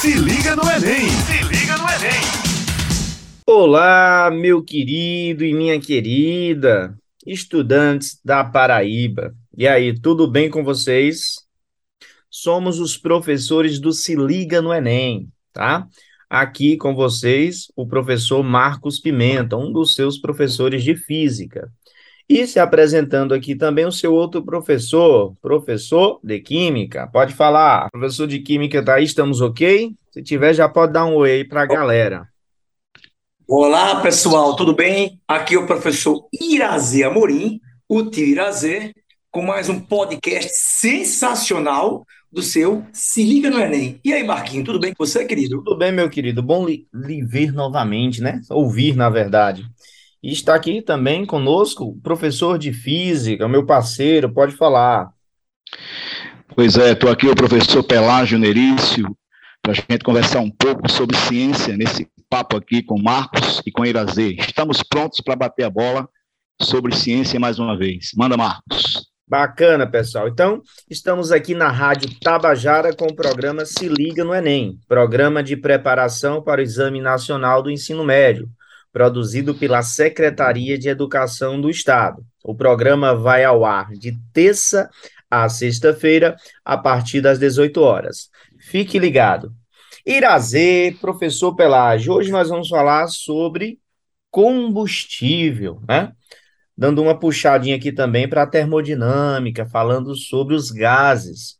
[0.00, 1.08] Se liga no Enem!
[1.08, 2.20] Se liga no Enem!
[3.44, 9.34] Olá, meu querido e minha querida, estudantes da Paraíba.
[9.56, 11.44] E aí, tudo bem com vocês?
[12.30, 15.88] Somos os professores do Se Liga no Enem, tá?
[16.30, 21.72] Aqui com vocês, o professor Marcos Pimenta, um dos seus professores de física.
[22.28, 27.06] E se apresentando aqui também o seu outro professor, professor de Química.
[27.06, 27.88] Pode falar.
[27.90, 29.94] Professor de Química tá aí, estamos ok?
[30.10, 32.28] Se tiver, já pode dar um oi aí para a galera.
[33.46, 35.18] Olá, pessoal, tudo bem?
[35.26, 38.92] Aqui é o professor Irazê Amorim, o tio Irazê,
[39.30, 43.98] com mais um podcast sensacional do seu Se Liga no Enem.
[44.04, 45.64] E aí, Marquinhos, tudo bem com você, querido?
[45.64, 46.42] Tudo bem, meu querido.
[46.42, 48.42] Bom lhe, lhe ver novamente, né?
[48.50, 49.64] Ouvir, na verdade.
[50.22, 55.10] E está aqui também conosco o professor de física, meu parceiro, pode falar.
[56.54, 59.16] Pois é, estou aqui o professor Pelágio Nerício,
[59.62, 63.86] para a gente conversar um pouco sobre ciência nesse papo aqui com Marcos e com
[63.86, 64.36] Irazê.
[64.40, 66.08] Estamos prontos para bater a bola
[66.60, 68.10] sobre ciência mais uma vez.
[68.16, 69.06] Manda, Marcos.
[69.28, 70.26] Bacana, pessoal.
[70.26, 75.54] Então, estamos aqui na Rádio Tabajara com o programa Se Liga no Enem, programa de
[75.54, 78.48] preparação para o Exame Nacional do Ensino Médio
[78.92, 82.24] produzido pela Secretaria de Educação do Estado.
[82.42, 84.88] O programa vai ao ar de terça
[85.30, 88.30] a sexta-feira, a partir das 18 horas.
[88.58, 89.52] Fique ligado.
[90.06, 93.78] Irazê, professor Pelágio, hoje nós vamos falar sobre
[94.30, 96.12] combustível, né?
[96.76, 101.58] Dando uma puxadinha aqui também para a termodinâmica, falando sobre os gases.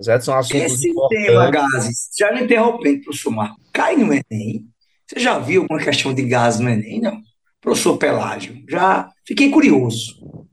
[0.00, 0.24] Certo?
[0.24, 1.26] São assuntos Esse importantes.
[1.26, 4.66] tema, gases, já me interrompendo, professor Marco, cai no Enem
[5.06, 7.00] você já viu alguma questão de gás no Enem?
[7.00, 7.20] Não.
[7.60, 10.46] Professor Pelágio, já fiquei curioso.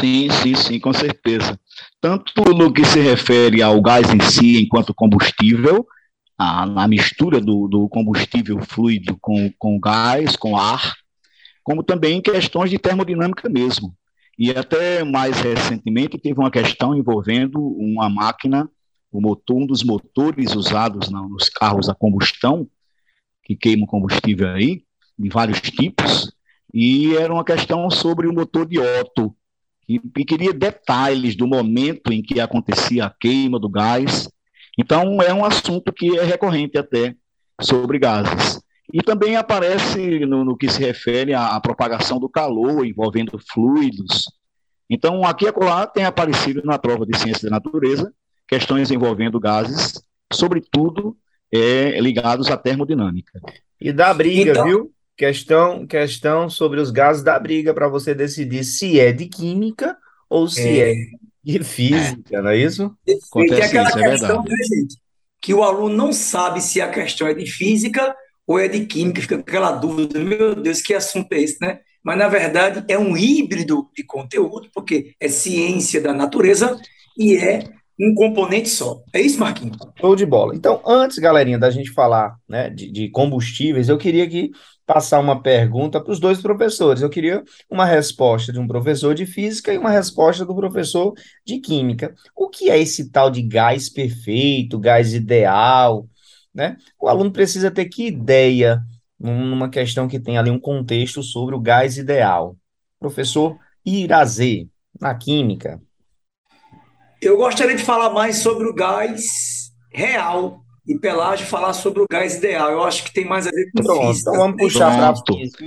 [0.00, 1.58] Sim, sim, sim, com certeza.
[2.00, 5.86] Tanto no que se refere ao gás em si, enquanto combustível,
[6.38, 10.94] a, a mistura do, do combustível fluido com, com gás, com ar,
[11.62, 13.94] como também questões de termodinâmica mesmo.
[14.38, 18.68] E até mais recentemente teve uma questão envolvendo uma máquina,
[19.12, 22.68] o motor, um dos motores usados nos carros a combustão,
[23.44, 24.82] que queimam combustível aí,
[25.18, 26.32] de vários tipos,
[26.72, 29.34] e era uma questão sobre o motor de Otto,
[29.88, 34.28] e, e queria detalhes do momento em que acontecia a queima do gás.
[34.78, 37.14] Então, é um assunto que é recorrente até
[37.60, 38.60] sobre gases.
[38.92, 44.24] E também aparece no, no que se refere à, à, propagação do calor envolvendo fluidos.
[44.88, 48.12] Então, aqui e acolá tem aparecido na prova de ciência da natureza
[48.46, 51.16] questões envolvendo gases, sobretudo
[51.54, 53.40] é, ligados à termodinâmica.
[53.80, 54.92] E da briga, então, viu?
[55.16, 59.96] Questão, questão sobre os gases da briga para você decidir se é de química
[60.28, 60.94] ou se é, é
[61.44, 62.42] de física, é.
[62.42, 62.92] não é isso?
[63.30, 64.96] Acontece é aquela isso, é questão, né, gente,
[65.40, 69.20] que o aluno não sabe se a questão é de física ou é de química,
[69.20, 71.80] fica com aquela dúvida, meu Deus, que assunto é esse, né?
[72.02, 76.76] Mas, na verdade, é um híbrido de conteúdo, porque é ciência da natureza
[77.16, 77.64] e é
[77.98, 79.02] um componente só.
[79.12, 79.76] É isso, Marquinhos?
[80.00, 80.54] Show de bola.
[80.54, 84.50] Então, antes, galerinha, da gente falar né, de, de combustíveis, eu queria aqui
[84.86, 87.02] passar uma pergunta para os dois professores.
[87.02, 91.60] Eu queria uma resposta de um professor de física e uma resposta do professor de
[91.60, 92.14] química.
[92.36, 96.08] O que é esse tal de gás perfeito, gás ideal?
[96.52, 96.76] Né?
[97.00, 98.82] O aluno precisa ter que ideia
[99.18, 102.56] numa questão que tem ali um contexto sobre o gás ideal.
[102.98, 104.68] Professor Irazê,
[105.00, 105.80] na química.
[107.24, 109.22] Eu gostaria de falar mais sobre o gás
[109.92, 112.70] real e Pelágio falar sobre o gás ideal.
[112.70, 114.30] Eu acho que tem mais a ver com Pronto, física.
[114.30, 115.14] Então vamos puxar para.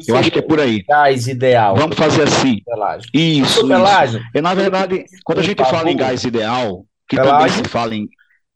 [0.07, 0.83] Eu acho que é por aí.
[0.83, 1.75] Gás ideal.
[1.75, 2.61] Vamos fazer assim.
[2.63, 3.09] Pelágio.
[3.13, 3.67] Isso, isso.
[3.67, 4.21] Pelágio.
[4.35, 7.47] É, na verdade, quando a gente fala em gás ideal, que Pelágio.
[7.47, 8.07] também se fala em...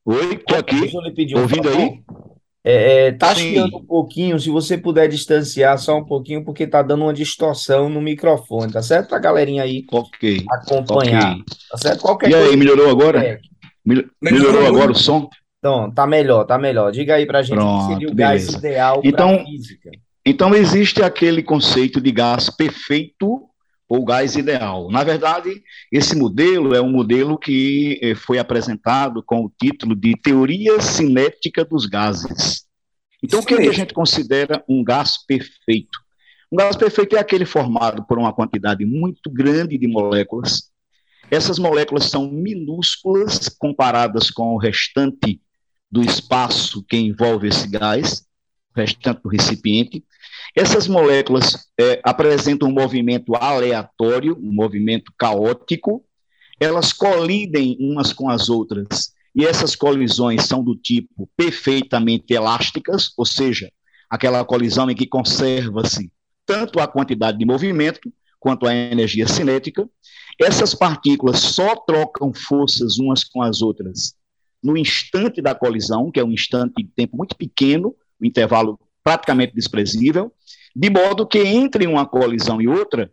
[0.05, 0.91] Oi, estou aqui.
[1.35, 1.99] Ouvindo aí?
[2.63, 6.83] É, é, tá chiando um pouquinho, se você puder distanciar só um pouquinho, porque tá
[6.83, 9.09] dando uma distorção no microfone, tá certo?
[9.09, 10.45] Pra galerinha aí okay.
[10.47, 11.33] acompanhar.
[11.33, 11.43] Okay.
[11.71, 12.01] Tá certo?
[12.01, 13.39] Qualquer e aí, melhorou agora?
[13.83, 15.27] Melhorou, melhorou agora o som?
[15.57, 16.91] Então, tá melhor, tá melhor.
[16.91, 18.51] Diga aí pra gente Pronto, que seria o beleza.
[18.51, 19.89] gás ideal então, física.
[20.23, 23.43] Então, existe aquele conceito de gás perfeito
[23.91, 24.89] ou gás ideal.
[24.89, 25.61] Na verdade,
[25.91, 31.65] esse modelo é um modelo que eh, foi apresentado com o título de Teoria Cinética
[31.65, 32.65] dos Gases.
[33.21, 35.99] Então, o que, é que a gente considera um gás perfeito?
[36.49, 40.71] Um gás perfeito é aquele formado por uma quantidade muito grande de moléculas.
[41.29, 45.41] Essas moléculas são minúsculas comparadas com o restante
[45.91, 48.25] do espaço que envolve esse gás,
[48.73, 50.01] o restante do recipiente,
[50.55, 56.03] essas moléculas é, apresentam um movimento aleatório, um movimento caótico,
[56.59, 63.25] elas colidem umas com as outras e essas colisões são do tipo perfeitamente elásticas, ou
[63.25, 63.71] seja,
[64.09, 66.11] aquela colisão em que conserva-se
[66.45, 69.87] tanto a quantidade de movimento quanto a energia cinética.
[70.39, 74.15] Essas partículas só trocam forças umas com as outras
[74.61, 79.53] no instante da colisão, que é um instante de tempo muito pequeno, um intervalo praticamente
[79.53, 80.31] desprezível,
[80.75, 83.11] de modo que entre uma colisão e outra,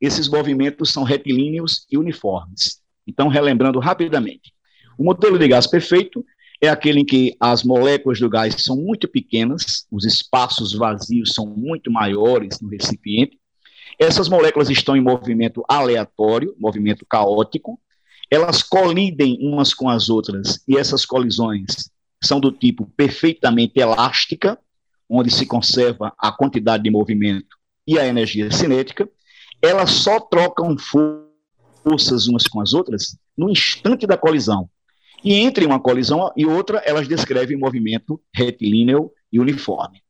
[0.00, 2.80] esses movimentos são retilíneos e uniformes.
[3.06, 4.52] Então, relembrando rapidamente,
[4.98, 6.24] o modelo de gás perfeito
[6.60, 11.46] é aquele em que as moléculas do gás são muito pequenas, os espaços vazios são
[11.46, 13.38] muito maiores no recipiente.
[13.98, 17.80] Essas moléculas estão em movimento aleatório, movimento caótico.
[18.30, 21.90] Elas colidem umas com as outras e essas colisões
[22.22, 24.58] são do tipo perfeitamente elástica,
[25.08, 27.56] onde se conserva a quantidade de movimento
[27.86, 29.08] e a energia cinética.
[29.62, 34.68] Elas só trocam forças umas com as outras no instante da colisão.
[35.24, 40.00] E entre uma colisão e outra, elas descrevem movimento retilíneo e uniforme.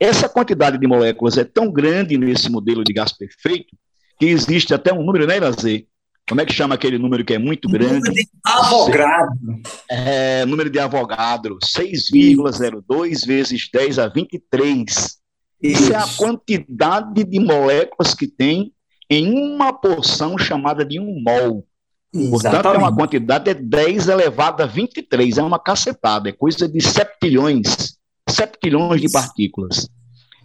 [0.00, 3.76] Essa quantidade de moléculas é tão grande nesse modelo de gás perfeito
[4.18, 5.86] que existe até um número, né, Irazê?
[6.28, 7.94] Como é que chama aquele número que é muito grande?
[7.94, 9.62] Número de Avogadro.
[9.90, 14.84] É, número de Avogadro, 6,02 vezes 10 a 23.
[14.86, 15.18] Isso.
[15.60, 18.72] Isso é a quantidade de moléculas que tem
[19.10, 21.66] em uma porção chamada de um mol.
[22.12, 26.80] Portanto, é uma quantidade de 10 elevado a 23, é uma cacetada, é coisa de
[26.80, 27.98] septilhões,
[28.28, 29.88] septilhões de partículas.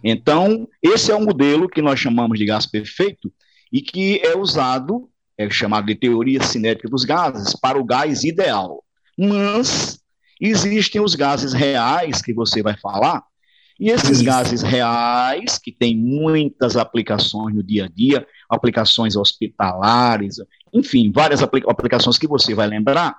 [0.02, 3.32] Então, esse é o modelo que nós chamamos de gás perfeito
[3.72, 8.84] e que é usado, é chamado de teoria cinética dos gases, para o gás ideal.
[9.18, 10.00] Mas
[10.40, 13.22] existem os gases reais que você vai falar,
[13.78, 20.36] e esses gases reais, que têm muitas aplicações no dia a dia, aplicações hospitalares,
[20.72, 23.16] enfim, várias aplicações que você vai lembrar.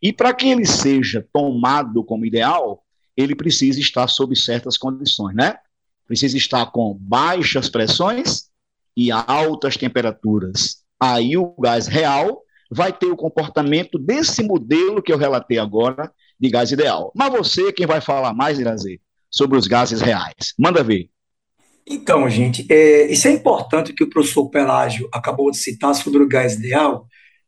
[0.00, 2.82] E para que ele seja tomado como ideal,
[3.16, 5.56] ele precisa estar sob certas condições, né?
[6.06, 8.44] Precisa estar com baixas pressões
[8.96, 10.82] e altas temperaturas.
[11.00, 16.50] Aí o gás real vai ter o comportamento desse modelo que eu relatei agora de
[16.50, 17.12] gás ideal.
[17.14, 19.00] Mas você, quem vai falar mais, Irazê,
[19.30, 20.54] sobre os gases reais?
[20.58, 21.08] Manda ver.
[21.86, 26.28] Então, gente, é, isso é importante que o professor Pelágio acabou de citar sobre o
[26.28, 27.06] gás ideal,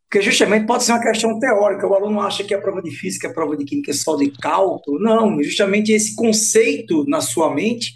[0.09, 1.87] porque justamente pode ser uma questão teórica.
[1.87, 4.31] O aluno acha que a prova de física, a prova de química é só de
[4.31, 4.99] cálculo.
[4.99, 7.93] Não, justamente esse conceito na sua mente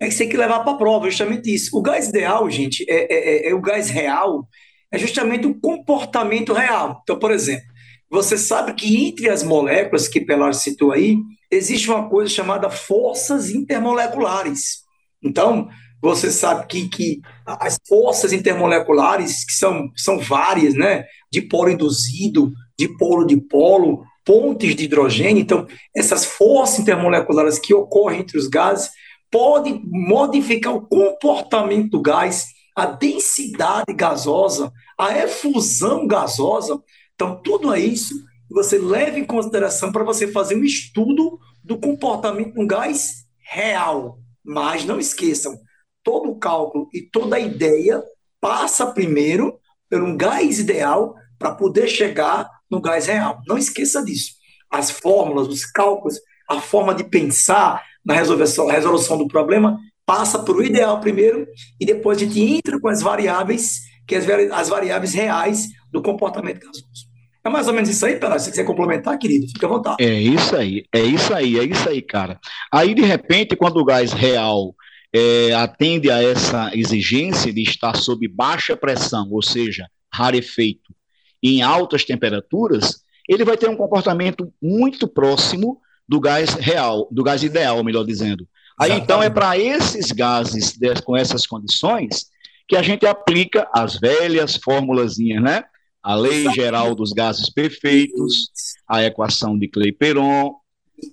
[0.00, 1.76] é que você tem que levar para a prova, justamente isso.
[1.76, 4.48] O gás ideal, gente, é, é, é, é o gás real,
[4.94, 7.00] é justamente o comportamento real.
[7.02, 7.66] Então, por exemplo,
[8.08, 11.18] você sabe que entre as moléculas que Pelágio citou aí,
[11.50, 14.84] existe uma coisa chamada forças intermoleculares.
[15.22, 15.68] Então,
[16.00, 21.04] você sabe que, que as forças intermoleculares, que são, são várias, né?
[21.32, 25.40] De polo induzido, de polo de polo, pontes de hidrogênio.
[25.40, 25.66] Então,
[25.96, 28.90] essas forças intermoleculares que ocorrem entre os gases
[29.30, 36.80] podem modificar o comportamento do gás, a densidade gasosa, a efusão gasosa.
[37.14, 38.14] Então, tudo isso
[38.50, 44.18] você leva em consideração para você fazer um estudo do comportamento um gás real.
[44.44, 45.58] Mas não esqueçam,
[46.02, 48.02] todo o cálculo e toda a ideia
[48.40, 49.58] passa primeiro
[49.88, 53.40] por um gás ideal para poder chegar no gás real.
[53.46, 54.32] Não esqueça disso.
[54.70, 60.56] As fórmulas, os cálculos, a forma de pensar na resolução, resolução do problema passa por
[60.56, 61.46] o ideal primeiro
[61.80, 66.60] e depois a gente entra com as variáveis, que as, as variáveis reais do comportamento
[66.60, 67.14] gasoso.
[67.44, 68.38] É mais ou menos isso aí, Pelé.
[68.38, 70.02] Se você quiser complementar, querido, fica à vontade.
[70.02, 72.40] É isso aí, é isso aí, é isso aí, cara.
[72.72, 74.74] Aí, de repente, quando o gás real
[75.14, 80.94] é, atende a essa exigência de estar sob baixa pressão, ou seja, rarefeito,
[81.42, 87.42] em altas temperaturas, ele vai ter um comportamento muito próximo do gás real, do gás
[87.42, 88.48] ideal, melhor dizendo.
[88.80, 89.04] Aí Exatamente.
[89.04, 92.26] então é para esses gases com essas condições
[92.66, 95.64] que a gente aplica as velhas formulazinhas, né?
[96.02, 98.50] A lei geral dos gases perfeitos,
[98.86, 100.54] a equação de Clapeyron,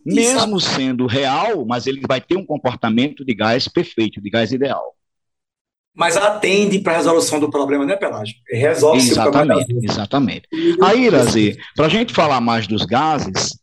[0.05, 4.95] mesmo sendo real, mas ele vai ter um comportamento de gás perfeito, de gás ideal.
[5.93, 8.35] Mas atende para a resolução do problema, né, Pelágio?
[8.49, 10.47] Resolve Exatamente, exatamente.
[10.81, 13.57] Aí, Irazi, para a gente falar mais dos gases,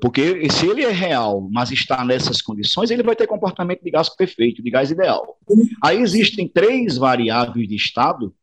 [0.00, 4.14] porque se ele é real, mas está nessas condições, ele vai ter comportamento de gás
[4.14, 5.38] perfeito, de gás ideal.
[5.82, 8.34] Aí existem três variáveis de estado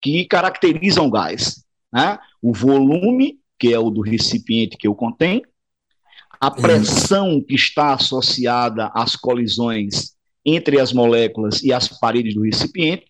[0.00, 1.64] que caracterizam o gás.
[1.92, 2.18] Né?
[2.40, 5.42] O volume, que é o do recipiente que o contém,
[6.40, 13.06] a pressão que está associada às colisões entre as moléculas e as paredes do recipiente,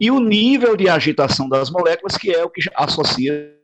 [0.00, 3.54] e o nível de agitação das moléculas, que é o que associa.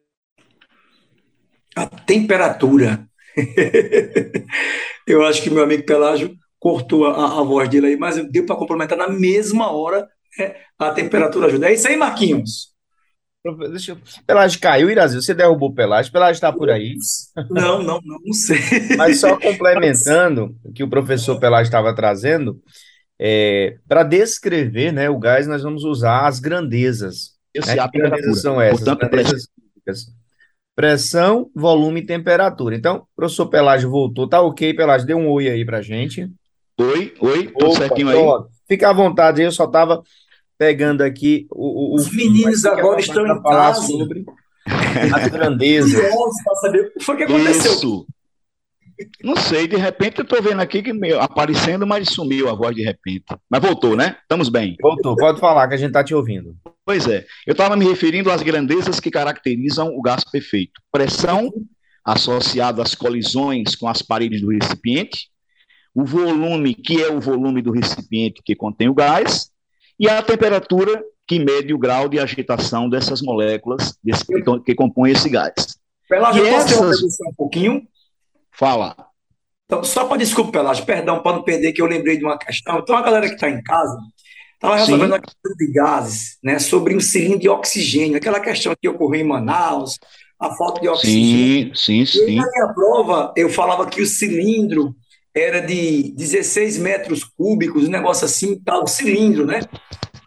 [1.74, 3.07] A temperatura.
[5.06, 8.56] eu acho que meu amigo Pelágio cortou a, a voz dele aí, mas deu para
[8.56, 11.68] complementar na mesma hora né, a temperatura ajuda.
[11.68, 12.72] É isso aí, Marquinhos.
[13.70, 13.98] Deixa eu...
[14.26, 16.96] Pelágio caiu, Irazi, você derrubou o Pelágio, Pelágio está por aí?
[17.50, 18.58] Não, não, não, não sei.
[18.96, 22.60] Mas só complementando o que o professor Pelágio estava trazendo,
[23.18, 27.38] é, para descrever né, o gás, nós vamos usar as grandezas.
[27.54, 27.88] Né?
[27.88, 28.80] Que grandezas são essas?
[28.80, 29.48] Portanto, grandezas
[30.78, 32.76] Pressão, volume e temperatura.
[32.76, 34.28] Então, o professor Pelágio voltou.
[34.28, 35.08] Tá ok, Pelágio?
[35.08, 36.30] Dê um oi aí pra gente.
[36.78, 38.44] Oi, oi, tudo Opa, certinho aí?
[38.68, 40.00] Fica à vontade, eu só estava
[40.56, 43.88] pegando aqui o, o Os meninos agora estão em falar casa.
[43.88, 44.24] sobre
[45.12, 46.00] as grandezas.
[46.62, 47.72] saber o que foi que aconteceu.
[47.72, 48.06] Isso.
[49.22, 52.74] Não sei, de repente eu estou vendo aqui que meu, aparecendo, mas sumiu a voz
[52.74, 53.24] de repente.
[53.48, 54.16] Mas voltou, né?
[54.22, 54.76] Estamos bem.
[54.80, 56.56] Voltou, pode falar que a gente está te ouvindo.
[56.84, 60.80] Pois é, eu estava me referindo às grandezas que caracterizam o gás perfeito.
[60.90, 61.52] Pressão
[62.04, 65.28] associada às colisões com as paredes do recipiente,
[65.94, 69.50] o volume, que é o volume do recipiente que contém o gás,
[70.00, 74.24] e a temperatura, que mede o grau de agitação dessas moléculas desse,
[74.64, 75.78] que compõem esse gás.
[76.08, 77.02] Posso essas...
[77.02, 77.82] um pouquinho?
[78.58, 78.96] Fala.
[79.66, 82.78] Então, só para desculpa, Pelágio, perdão, para não perder que eu lembrei de uma questão.
[82.78, 83.96] Então, a galera que está em casa
[84.54, 88.88] estava resolvendo a questão de gases, né, sobre um cilindro de oxigênio, aquela questão que
[88.88, 89.96] ocorreu em Manaus,
[90.40, 91.76] a falta de oxigênio.
[91.76, 92.32] Sim, sim, sim.
[92.32, 94.92] E na minha prova, eu falava que o cilindro
[95.32, 99.60] era de 16 metros cúbicos, um negócio assim, tal, cilindro, né?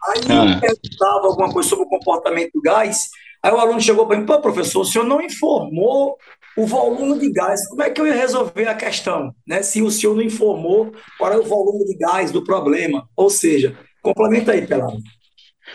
[0.04, 0.54] Aí ah.
[0.54, 3.08] eu perguntava alguma coisa sobre o comportamento do gás,
[3.42, 6.16] aí o aluno chegou para mim, pô, professor, o senhor não informou
[6.56, 9.62] o volume de gás, como é que eu ia resolver a questão, né?
[9.62, 13.76] Se o senhor não informou qual é o volume de gás do problema, ou seja,
[14.02, 14.98] complementa aí, Pelado.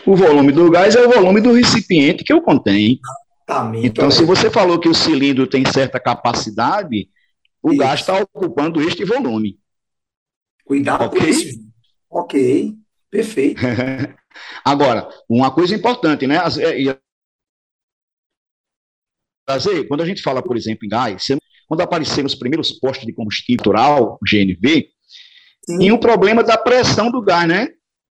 [0.05, 3.00] O volume do gás é o volume do recipiente que eu contém.
[3.84, 7.10] então, se você falou que o cilindro tem certa capacidade,
[7.62, 7.79] o isso.
[7.79, 9.57] gás está ocupando este volume.
[10.63, 11.19] Cuidado okay?
[11.19, 11.60] com isso.
[12.10, 12.75] Ok,
[13.10, 13.62] perfeito.
[14.63, 16.38] Agora, uma coisa importante, né?
[19.88, 21.27] Quando a gente fala, por exemplo, em gás,
[21.68, 24.88] quando apareceram os primeiros postos de combustível natural, GNV,
[25.66, 25.80] Sim.
[25.80, 27.70] tinha um problema da pressão do gás, né?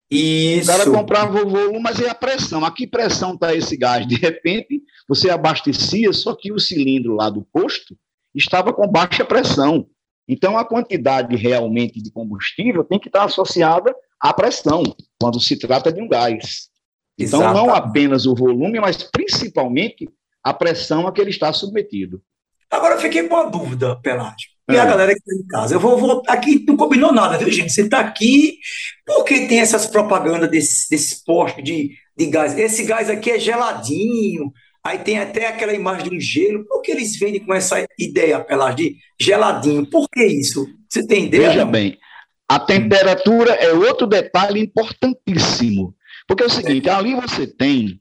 [0.10, 0.72] Isso.
[0.72, 2.66] O cara comprava o volume, mas e a pressão?
[2.66, 4.08] A que pressão está esse gás?
[4.08, 7.96] De repente, você abastecia, só que o cilindro lá do posto
[8.34, 9.88] estava com baixa pressão.
[10.28, 14.84] Então, a quantidade realmente de combustível tem que estar associada à pressão,
[15.20, 16.70] quando se trata de um gás.
[17.18, 20.10] Então, não apenas o volume, mas principalmente
[20.44, 22.22] a pressão a que ele está submetido.
[22.70, 24.50] Agora, eu fiquei com uma dúvida, Pelágio.
[24.70, 24.80] E é.
[24.80, 25.76] a galera que está em casa?
[25.76, 26.22] Eu vou, vou.
[26.28, 27.74] Aqui não combinou nada, viu, gente?
[27.74, 28.60] Você está aqui,
[29.06, 32.58] por que tem essas propagandas desse, desse posto de, de gás?
[32.58, 34.54] Esse gás aqui é geladinho,
[34.84, 36.66] Aí tem até aquela imagem de um gelo.
[36.66, 39.86] Por que eles vendem com essa ideia, Pelas, de geladinho?
[39.86, 40.66] Por que isso?
[40.88, 41.50] Você tem ideia?
[41.50, 41.98] Veja bem,
[42.48, 45.96] a temperatura é outro detalhe importantíssimo.
[46.28, 46.92] Porque é o seguinte, é.
[46.92, 48.00] ali você tem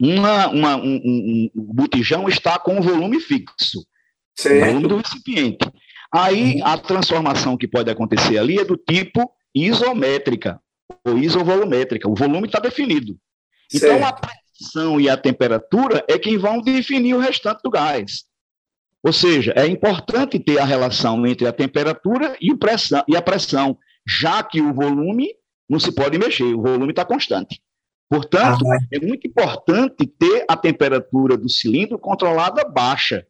[0.00, 3.84] uma, uma um, um, um, botijão está com um volume fixo.
[4.36, 4.62] Certo.
[4.62, 5.70] O volume do recipiente.
[6.12, 6.66] Aí uhum.
[6.66, 10.60] a transformação que pode acontecer ali é do tipo isométrica
[11.04, 12.08] ou isovolumétrica.
[12.08, 13.16] O volume está definido.
[13.72, 13.96] Então, certo.
[13.96, 18.24] Então, a pressão e a temperatura é quem vão definir o restante do gás.
[19.02, 23.76] Ou seja, é importante ter a relação entre a temperatura e, pressão, e a pressão,
[24.06, 25.28] já que o volume
[25.68, 27.60] não se pode mexer, o volume está constante.
[28.14, 33.26] Portanto, ah, é muito importante ter a temperatura do cilindro controlada baixa,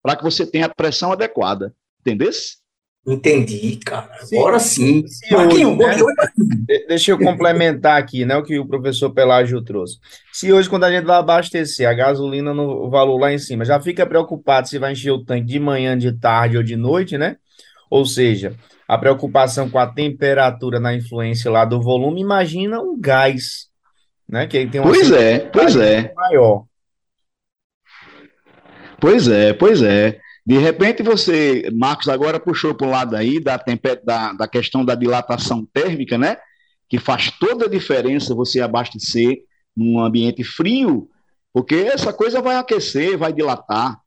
[0.00, 1.74] para que você tenha a pressão adequada.
[2.00, 2.58] Entendesse?
[3.04, 4.10] Entendi, cara.
[4.32, 5.04] Agora sim.
[5.08, 5.34] sim.
[5.34, 5.96] Marquinho, né?
[6.86, 9.98] Deixa eu complementar aqui, né, o que o professor Pelágio trouxe.
[10.32, 13.80] Se hoje, quando a gente vai abastecer a gasolina no valor lá em cima, já
[13.80, 17.36] fica preocupado se vai encher o tanque de manhã, de tarde ou de noite, né?
[17.90, 18.54] Ou seja,
[18.86, 23.67] a preocupação com a temperatura na influência lá do volume, imagina um gás,
[24.28, 24.46] né?
[24.46, 26.12] Que tem uma pois é, pois é.
[26.14, 26.64] maior.
[29.00, 30.18] Pois é, pois é.
[30.44, 33.62] De repente você, Marcos, agora puxou para o lado aí da,
[34.04, 36.36] da, da questão da dilatação térmica, né?
[36.88, 39.42] Que faz toda a diferença você abastecer
[39.76, 41.08] num ambiente frio,
[41.52, 44.00] porque essa coisa vai aquecer, vai dilatar,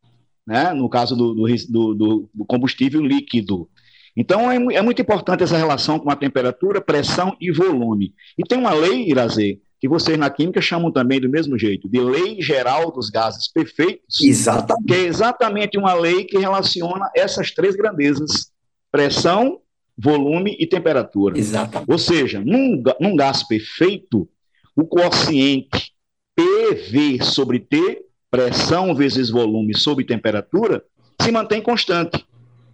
[0.45, 0.73] né?
[0.73, 3.69] No caso do, do, do, do combustível líquido.
[4.15, 8.13] Então é, é, muito importante essa relação com a temperatura, pressão e volume.
[8.37, 11.99] E tem uma lei, Irazê, que vocês na química chamam também do mesmo jeito, de
[11.99, 14.85] lei geral dos gases perfeitos, exatamente.
[14.85, 18.51] que é exatamente uma lei que relaciona essas três grandezas,
[18.91, 19.59] pressão,
[19.97, 21.35] volume e temperatura.
[21.35, 21.91] Exatamente.
[21.91, 24.29] Ou seja, num, num gás perfeito,
[24.75, 25.91] o quociente
[26.35, 30.83] PV sobre T, pressão vezes volume sobre temperatura,
[31.19, 32.23] se mantém constante.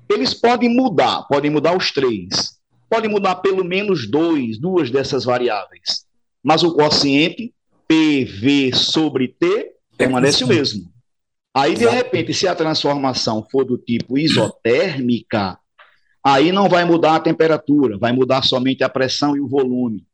[0.10, 2.58] eles podem mudar, podem mudar os três,
[2.90, 6.07] podem mudar pelo menos dois, duas dessas variáveis,
[6.48, 7.54] mas o quociente
[7.90, 10.90] PV sobre T permanece o mesmo.
[11.54, 15.60] Aí, de repente, se a transformação for do tipo isotérmica,
[16.24, 20.08] aí não vai mudar a temperatura, vai mudar somente a pressão e o volume.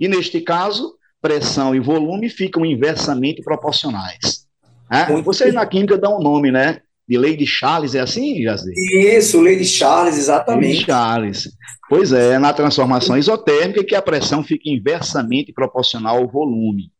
[0.00, 4.46] E neste caso, pressão e volume ficam inversamente proporcionais.
[4.90, 5.20] Né?
[5.22, 6.80] Vocês na química dão um nome, né?
[7.08, 8.72] De lei de Charles, é assim, Jazê?
[8.76, 10.66] Isso, lei de Charles, exatamente.
[10.66, 11.48] Lei de Charles.
[11.88, 16.92] Pois é, na transformação isotérmica que a pressão fica inversamente proporcional ao volume.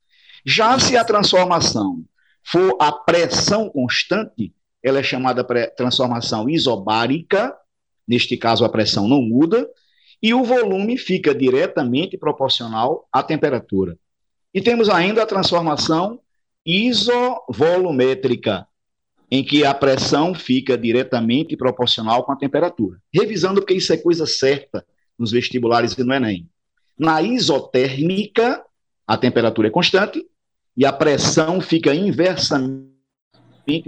[0.46, 2.02] Já se a transformação
[2.42, 5.44] for a pressão constante, ela é chamada
[5.76, 7.54] transformação isobárica,
[8.06, 9.68] neste caso a pressão não muda,
[10.22, 13.98] e o volume fica diretamente proporcional à temperatura.
[14.54, 16.18] E temos ainda a transformação
[16.64, 18.66] isovolumétrica,
[19.30, 22.98] em que a pressão fica diretamente proporcional com a temperatura.
[23.12, 24.84] Revisando, porque isso é coisa certa
[25.18, 26.48] nos vestibulares e no Enem.
[26.98, 28.64] Na isotérmica,
[29.06, 30.24] a temperatura é constante
[30.76, 32.88] e a pressão fica inversamente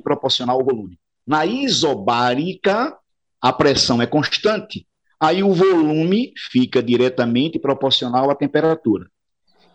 [0.02, 0.98] proporcional ao volume.
[1.26, 2.96] Na isobárica,
[3.40, 4.86] a pressão é constante,
[5.18, 9.06] aí o volume fica diretamente proporcional à temperatura.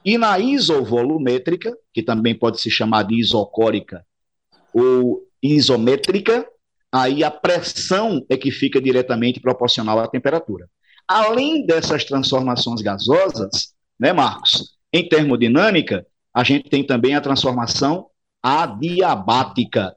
[0.04, 4.06] E na isovolumétrica, que também pode se chamar de isocórica
[4.72, 6.48] ou isométrica,
[6.92, 10.70] aí a pressão é que fica diretamente proporcional à temperatura.
[11.08, 14.76] Além dessas transformações gasosas, né, Marcos?
[14.92, 18.08] Em termodinâmica, a gente tem também a transformação
[18.42, 19.96] adiabática,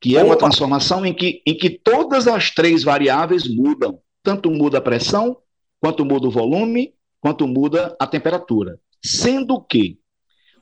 [0.00, 3.98] que é uma transformação em que, em que todas as três variáveis mudam.
[4.22, 5.36] Tanto muda a pressão,
[5.80, 8.78] quanto muda o volume, quanto muda a temperatura.
[9.04, 9.98] Sendo que,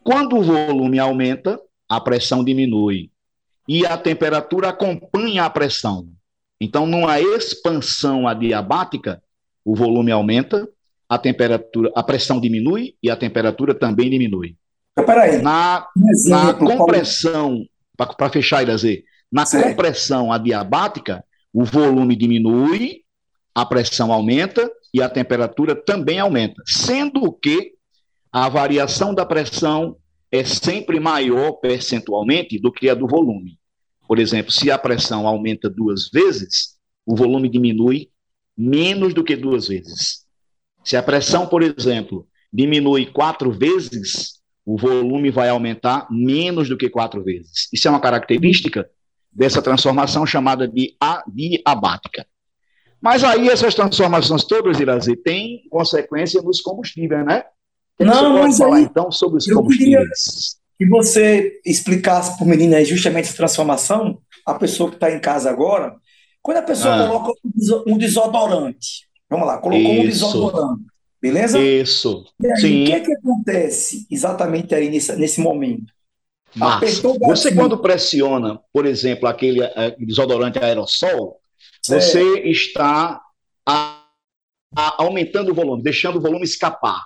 [0.03, 3.12] quando o volume aumenta, a pressão diminui
[3.69, 6.09] e a temperatura acompanha a pressão.
[6.61, 9.23] Então, numa expansão adiabática,
[9.65, 10.69] o volume aumenta,
[11.09, 14.57] a temperatura, a pressão diminui e a temperatura também diminui.
[14.95, 15.43] peraí.
[15.43, 15.87] Na,
[16.27, 17.65] na compressão,
[17.97, 19.69] para fechar, Irazê, na certo.
[19.69, 23.03] compressão adiabática, o volume diminui,
[23.55, 27.73] a pressão aumenta e a temperatura também aumenta, sendo que
[28.33, 29.97] a variação da pressão
[30.33, 33.59] é sempre maior percentualmente do que a do volume.
[34.09, 38.09] Por exemplo, se a pressão aumenta duas vezes, o volume diminui
[38.57, 40.25] menos do que duas vezes.
[40.83, 46.89] Se a pressão, por exemplo, diminui quatro vezes, o volume vai aumentar menos do que
[46.89, 47.69] quatro vezes.
[47.73, 48.89] Isso é uma característica
[49.31, 52.27] dessa transformação chamada de adiabática.
[53.01, 57.45] Mas aí essas transformações todas, Irazi, têm consequência nos combustíveis, né?
[58.01, 60.57] Não, mas falar aí, então sobre os combustíveis.
[60.79, 65.21] Que você explicasse para o menino aí justamente essa transformação, a pessoa que está em
[65.21, 65.95] casa agora,
[66.43, 67.07] quando a pessoa ah.
[67.07, 67.33] coloca
[67.87, 70.27] um desodorante, vamos lá, colocou Isso.
[70.27, 70.83] um desodorante,
[71.21, 71.59] beleza?
[71.61, 72.25] Isso.
[72.45, 72.83] Aí, Sim.
[72.83, 75.93] o que, é que acontece exatamente aí nesse, nesse momento?
[77.21, 81.41] Você quando pressiona, por exemplo, aquele uh, desodorante aerossol,
[81.83, 83.21] você está
[83.67, 84.03] a,
[84.77, 87.01] a, aumentando o volume, deixando o volume escapar.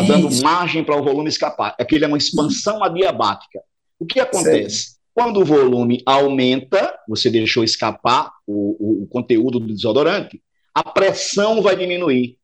[0.00, 1.74] Está dando margem para o volume escapar.
[1.78, 3.60] Aquilo é uma expansão adiabática.
[3.98, 4.76] O que acontece?
[4.76, 4.96] Certo.
[5.14, 10.42] Quando o volume aumenta, você deixou escapar o, o, o conteúdo do desodorante,
[10.74, 12.36] a pressão vai diminuir.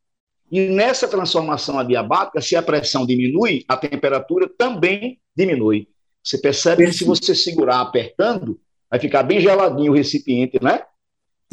[0.51, 5.89] E nessa transformação adiabática, se a pressão diminui, a temperatura também diminui.
[6.23, 8.59] Você percebe que se você segurar apertando,
[8.91, 10.83] vai ficar bem geladinho o recipiente, né?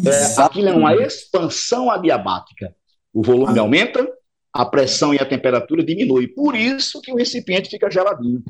[0.06, 2.74] É, aquilo é uma expansão adiabática.
[3.14, 3.62] O volume ah.
[3.62, 4.08] aumenta,
[4.54, 6.28] a pressão e a temperatura diminui.
[6.28, 8.44] Por isso que o recipiente fica geladinho.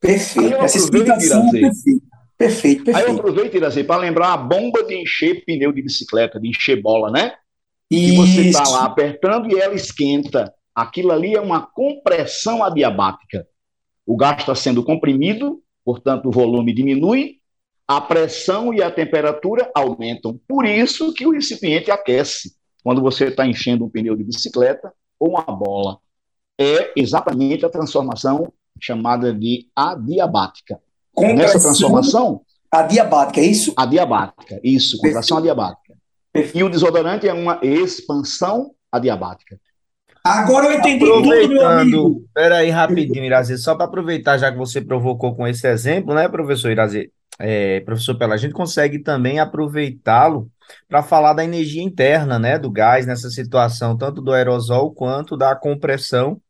[0.00, 0.54] Perfeito.
[0.56, 2.08] Essa explicação é perfeita.
[2.38, 2.96] Perfeito, perfeito.
[2.96, 6.80] Aí eu aproveito, Irazê, para lembrar a bomba de encher pneu de bicicleta, de encher
[6.80, 7.34] bola, né?
[7.90, 10.52] E você está lá apertando e ela esquenta.
[10.74, 13.46] Aquilo ali é uma compressão adiabática.
[14.06, 17.38] O gás está sendo comprimido, portanto o volume diminui,
[17.88, 20.38] a pressão e a temperatura aumentam.
[20.46, 22.52] Por isso que o recipiente aquece
[22.84, 25.98] quando você está enchendo um pneu de bicicleta ou uma bola.
[26.60, 30.80] É exatamente a transformação chamada de adiabática.
[31.16, 32.42] Nessa transformação.
[32.70, 33.72] Adiabática, é isso?
[33.76, 35.94] Adiabática, isso, contração adiabática.
[36.32, 36.58] Perfeito.
[36.58, 39.58] E o desodorante é uma expansão adiabática.
[40.22, 45.46] Agora eu entendi Aproveitando, peraí, rapidinho, Irazê, só para aproveitar, já que você provocou com
[45.46, 50.50] esse exemplo, né, professor Irazê, é, professor Pela, a gente consegue também aproveitá-lo
[50.88, 55.54] para falar da energia interna, né, do gás nessa situação, tanto do aerosol quanto da
[55.54, 56.40] compressão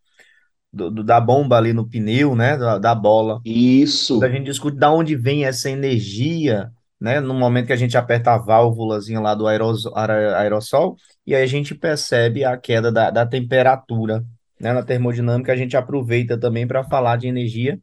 [0.72, 3.40] do, do, da bomba ali no pneu, né, da, da bola.
[3.44, 4.22] Isso.
[4.22, 7.20] A gente discute da onde vem essa energia né?
[7.20, 11.46] No momento que a gente aperta a válvulazinha lá do aerosol, aerossol, e aí a
[11.46, 14.24] gente percebe a queda da, da temperatura,
[14.60, 14.72] né?
[14.72, 17.78] Na termodinâmica, a gente aproveita também para falar de energia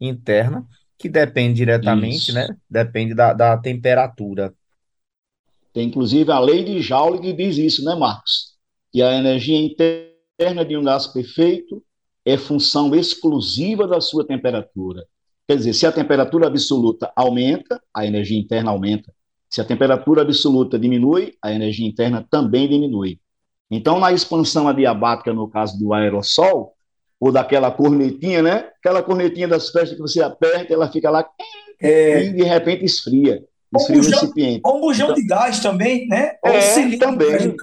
[0.00, 0.64] interna,
[0.98, 2.34] que depende diretamente, Isso.
[2.34, 2.48] né?
[2.68, 4.52] Depende da, da temperatura.
[5.76, 8.54] Tem inclusive a lei de Joule que diz isso, né, Marcos?
[8.90, 11.84] Que a energia interna de um gás perfeito
[12.24, 15.04] é função exclusiva da sua temperatura.
[15.46, 19.12] Quer dizer, se a temperatura absoluta aumenta, a energia interna aumenta.
[19.50, 23.20] Se a temperatura absoluta diminui, a energia interna também diminui.
[23.70, 26.72] Então, na expansão adiabática, no caso do aerossol,
[27.20, 28.70] ou daquela cornetinha, né?
[28.78, 31.28] Aquela cornetinha das festas que você aperta, ela fica lá
[31.78, 33.44] É, e de repente esfria.
[33.74, 34.60] Ou Esfria o bujão- recipiente.
[34.64, 36.34] ou um bujão de gás também, né?
[36.44, 37.56] Ou É, cilindro também.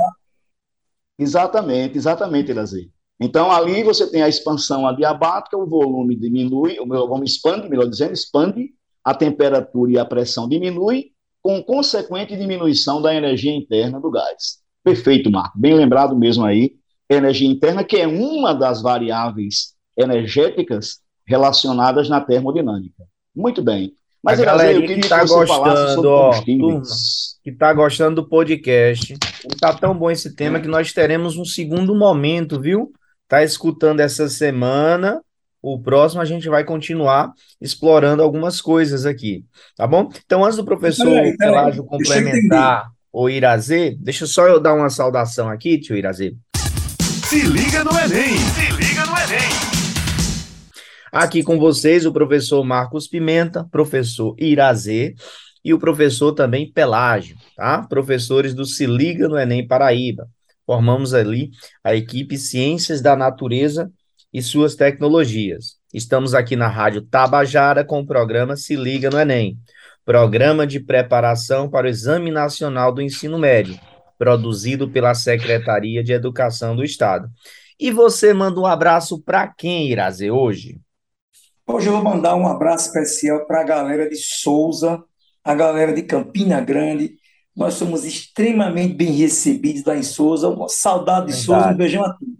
[1.18, 2.92] Exatamente, exatamente, Irazi.
[3.20, 8.14] Então, ali você tem a expansão adiabática, o volume diminui, o volume expande, melhor dizendo,
[8.14, 8.72] expande,
[9.04, 11.12] a temperatura e a pressão diminui,
[11.42, 14.60] com consequente diminuição da energia interna do gás.
[14.84, 15.58] Perfeito, Marco.
[15.58, 16.76] Bem lembrado mesmo aí.
[17.10, 23.04] Energia interna, que é uma das variáveis energéticas relacionadas na termodinâmica.
[23.36, 23.94] Muito bem.
[24.24, 27.40] Mas, A Irazi, eu queria que que tá você falasse gostando, sobre ó, combustíveis.
[27.44, 29.18] que tá gostando do podcast.
[29.60, 32.92] Tá tão bom esse tema que nós teremos um segundo momento, viu?
[33.28, 35.22] Tá escutando essa semana.
[35.62, 39.46] O próximo a gente vai continuar explorando algumas coisas aqui,
[39.78, 40.10] tá bom?
[40.26, 44.90] Então, antes do professor Peraí, peraí, Pelágio complementar o Irazê, deixa só eu dar uma
[44.90, 46.36] saudação aqui, tio Irazê.
[47.30, 48.38] Se liga no Enem!
[48.38, 48.83] Se liga!
[51.16, 55.14] Aqui com vocês o professor Marcos Pimenta, professor Irazê
[55.64, 57.84] e o professor também Pelágio, tá?
[57.84, 60.28] Professores do Se Liga no Enem Paraíba.
[60.66, 61.52] Formamos ali
[61.84, 63.92] a equipe Ciências da Natureza
[64.34, 65.76] e suas tecnologias.
[65.94, 69.56] Estamos aqui na Rádio Tabajara com o programa Se Liga no Enem,
[70.04, 73.80] programa de preparação para o Exame Nacional do Ensino Médio,
[74.18, 77.30] produzido pela Secretaria de Educação do Estado.
[77.80, 80.82] E você manda um abraço para quem, Irazê, hoje?
[81.66, 85.02] Hoje eu vou mandar um abraço especial para a galera de Souza,
[85.44, 87.16] a galera de Campina Grande.
[87.56, 90.50] Nós somos extremamente bem recebidos lá em Souza.
[90.50, 92.34] Uma saudade de Souza, um beijão a todos.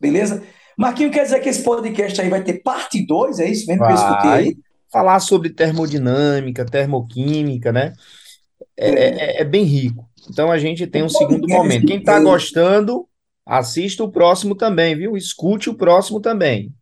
[0.00, 0.42] Beleza?
[0.76, 3.90] Marquinho, quer dizer que esse podcast aí vai ter parte 2, é isso mesmo que
[3.92, 4.56] eu escutei aí?
[4.90, 7.92] falar sobre termodinâmica, termoquímica, né?
[8.76, 10.08] É, é- é bem rico.
[10.30, 11.86] Então a gente tem um segundo momento.
[11.86, 13.06] Quem está gostando,
[13.44, 15.16] assista o próximo também, viu?
[15.16, 16.72] Escute o próximo também.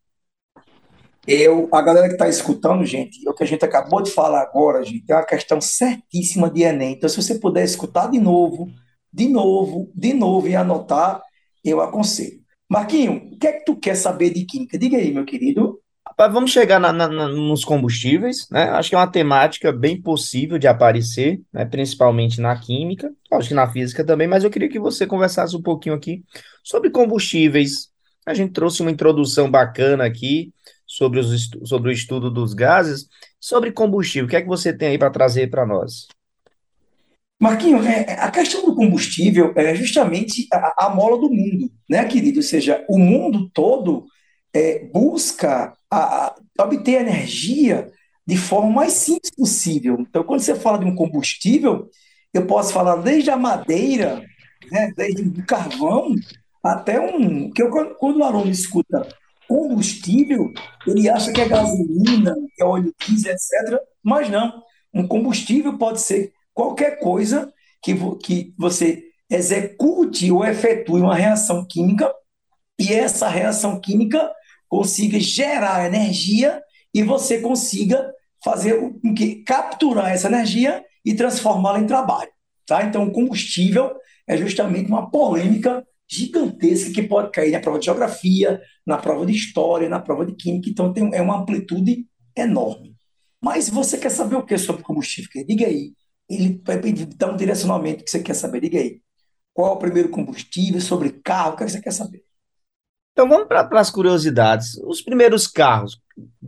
[1.27, 4.43] Eu, a galera que está escutando, gente, é o que a gente acabou de falar
[4.43, 6.93] agora, gente, é uma questão certíssima de Enem.
[6.93, 8.69] Então, se você puder escutar de novo,
[9.13, 11.21] de novo, de novo e anotar,
[11.65, 12.41] eu aconselho.
[12.69, 14.79] Marquinho, o que é que tu quer saber de química?
[14.79, 15.81] Diga aí, meu querido.
[16.07, 18.71] Rapaz, vamos chegar na- na- nos combustíveis, né?
[18.71, 21.65] Acho que é uma temática bem possível de aparecer, né?
[21.65, 25.63] Principalmente na química, acho que na física também, mas eu queria que você conversasse um
[25.63, 26.25] pouquinho aqui
[26.63, 27.89] sobre combustíveis.
[28.25, 30.53] A gente trouxe uma introdução bacana aqui
[30.87, 33.09] sobre, os sobre o estudo dos gases,
[33.41, 34.27] sobre combustível.
[34.27, 36.07] O que é que você tem aí para trazer para nós?
[37.41, 42.39] Marquinho, é, a questão do combustível é justamente a, a mola do mundo, né, querido?
[42.39, 44.07] Ou seja, o mundo todo
[44.55, 47.91] é, busca a- a obter energia
[48.27, 49.99] de forma mais simples possível.
[50.01, 51.91] Então, quando você fala de um combustível,
[52.33, 54.23] eu posso falar desde a madeira,
[54.71, 56.15] né, desde o carvão,
[56.65, 57.51] até um.
[57.51, 59.07] Que eu, quando o aluno escuta
[59.49, 60.53] combustível,
[60.87, 63.81] ele acha que é gasolina, que é óleo diesel, etc.
[64.03, 64.63] Mas não.
[64.93, 72.13] Um combustível pode ser qualquer coisa que, que você execute ou efetue uma reação química
[72.79, 74.33] e essa reação química
[74.69, 78.13] consiga gerar energia e você consiga
[78.45, 82.31] fazer com que capturar essa energia e transformá-la em trabalho,
[82.67, 82.85] tá?
[82.85, 88.97] Então, combustível é justamente uma polêmica gigantesca que pode cair na prova de geografia, na
[88.97, 92.97] prova de história, na prova de química, então tem, é uma amplitude enorme.
[93.43, 95.45] Mas você quer saber o que sobre combustível?
[95.47, 95.93] Diga aí.
[96.29, 96.81] Ele vai
[97.17, 98.61] dar um direcionamento que você quer saber.
[98.61, 99.01] Diga aí.
[99.53, 100.81] Qual é o primeiro combustível?
[100.81, 101.55] Sobre carro?
[101.55, 102.25] O que é você quer saber?
[103.13, 104.77] Então vamos para as curiosidades.
[104.85, 105.99] Os primeiros carros,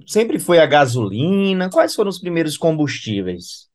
[0.06, 1.70] sempre foi a gasolina?
[1.70, 3.68] Quais foram os primeiros combustíveis?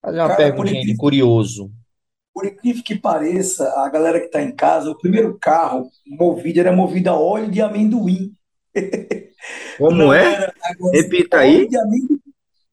[0.00, 1.70] Fazer uma Cara, de curioso.
[2.34, 6.72] Por incrível que pareça, a galera que está em casa, o primeiro carro movido era
[6.72, 8.32] movido a óleo de amendoim.
[9.78, 10.52] Como Não é?
[10.62, 11.68] agora, Repita óleo aí.
[11.68, 12.20] de amendoim.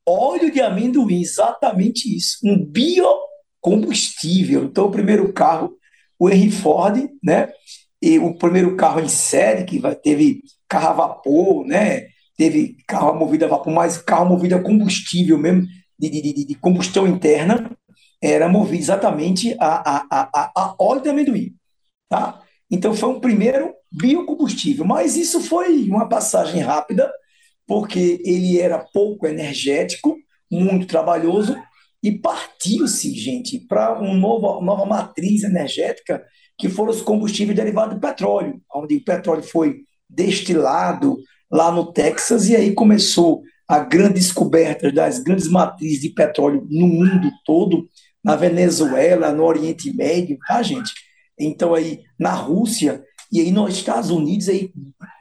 [0.04, 2.39] Óleo de amendoim, exatamente isso.
[2.43, 4.63] Um biocombustível.
[4.63, 5.78] Então, o primeiro carro,
[6.17, 7.52] o Henry Ford, né?
[8.02, 12.08] E o primeiro carro em série, que teve carro a vapor, né?
[12.36, 15.67] Teve carro movido a vapor, mas carro movido a combustível mesmo,
[16.00, 17.69] de, de, de combustão interna
[18.22, 21.56] era movido exatamente a, a, a, a óleo de amendoim.
[22.08, 22.42] Tá?
[22.70, 27.12] Então, foi um primeiro biocombustível, mas isso foi uma passagem rápida,
[27.66, 30.18] porque ele era pouco energético,
[30.50, 31.58] muito trabalhoso,
[32.04, 36.24] e partiu-se, gente, para uma nova, nova matriz energética,
[36.58, 41.18] que foram os combustíveis derivados do petróleo, onde o petróleo foi destilado
[41.52, 46.88] lá no Texas, e aí começou a grande descoberta das grandes matrizes de petróleo no
[46.88, 47.88] mundo todo,
[48.24, 50.92] na Venezuela, no Oriente Médio, tá, gente?
[51.40, 54.72] Então, aí, na Rússia, e aí nos Estados Unidos, aí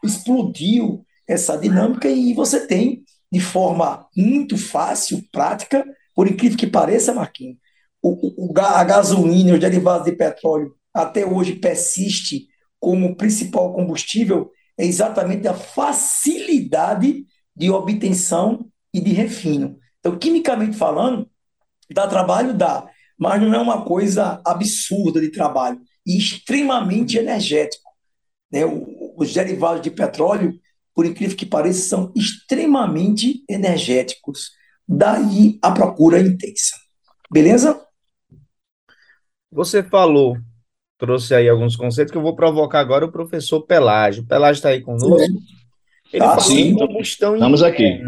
[0.04, 5.84] explodiu essa dinâmica e você tem, de forma muito fácil, prática,
[6.14, 7.56] por incrível que pareça, Marquinhos,
[8.02, 12.48] o, o, a gasolina, os derivados de petróleo, até hoje persiste
[12.80, 19.78] como principal combustível, é exatamente a facilidade de obtenção e de refino.
[20.00, 21.28] Então, quimicamente falando,
[21.94, 22.54] dá trabalho?
[22.54, 22.86] Dá,
[23.18, 27.90] mas não é uma coisa absurda de trabalho e extremamente energético.
[28.50, 28.62] Né?
[29.16, 30.58] Os derivados de petróleo,
[30.94, 34.52] por incrível que pareça, são extremamente energéticos.
[34.88, 36.76] Daí a procura intensa.
[37.30, 37.80] Beleza?
[39.52, 40.36] Você falou,
[40.98, 44.26] trouxe aí alguns conceitos que eu vou provocar agora o professor Pelágio.
[44.26, 45.40] Pelágio está aí conosco?
[46.12, 46.74] Ele ah, falou sim.
[46.74, 48.00] combustão Estamos aqui.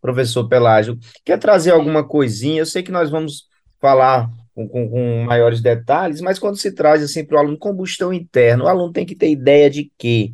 [0.00, 2.60] Professor Pelágio, quer trazer alguma coisinha?
[2.60, 3.46] Eu sei que nós vamos
[3.80, 8.12] falar com, com, com maiores detalhes, mas quando se traz assim para o aluno combustão
[8.12, 10.32] interna, o aluno tem que ter ideia de quê?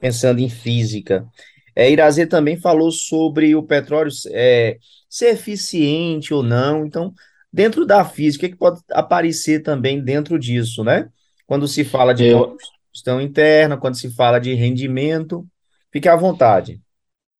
[0.00, 1.26] Pensando em física.
[1.74, 6.86] É, Irazê também falou sobre o petróleo é, ser eficiente ou não.
[6.86, 7.12] Então,
[7.52, 11.08] dentro da física, o que, pode aparecer também dentro disso, né?
[11.46, 12.56] Quando se fala de Eu...
[12.90, 15.46] combustão interna, quando se fala de rendimento,
[15.92, 16.80] fique à vontade.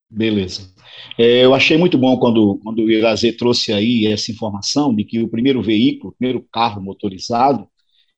[0.08, 0.72] Beleza.
[1.18, 5.20] É, eu achei muito bom quando, quando o Irazê trouxe aí essa informação de que
[5.20, 7.68] o primeiro veículo, o primeiro carro motorizado,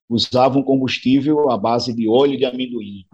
[0.09, 3.05] usava um combustível à base de óleo de amendoim.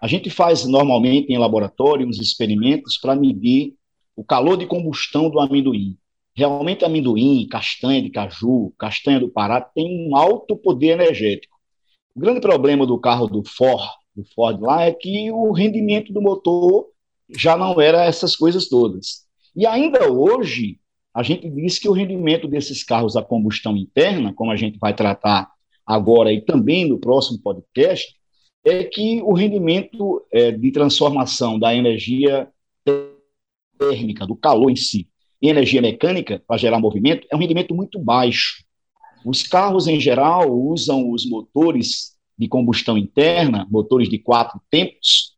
[0.00, 3.74] A gente faz normalmente em laboratório uns experimentos para medir
[4.16, 5.96] o calor de combustão do amendoim.
[6.34, 11.58] Realmente, amendoim, castanha de caju, castanha do Pará tem um alto poder energético.
[12.14, 13.82] O grande problema do carro do Ford,
[14.16, 16.86] do Ford lá, é que o rendimento do motor
[17.36, 19.24] já não era essas coisas todas.
[19.54, 20.78] E ainda hoje,
[21.14, 24.94] a gente diz que o rendimento desses carros a combustão interna, como a gente vai
[24.94, 25.50] tratar
[25.86, 28.14] agora e também no próximo podcast,
[28.64, 32.48] é que o rendimento é, de transformação da energia
[33.78, 35.08] térmica, do calor em si,
[35.40, 38.62] em energia mecânica, para gerar movimento, é um rendimento muito baixo.
[39.24, 45.29] Os carros, em geral, usam os motores de combustão interna, motores de quatro tempos,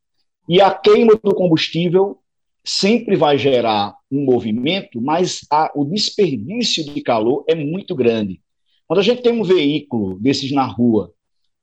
[0.49, 2.19] e a queima do combustível
[2.65, 8.41] sempre vai gerar um movimento, mas a, o desperdício de calor é muito grande.
[8.87, 11.13] Quando a gente tem um veículo desses na rua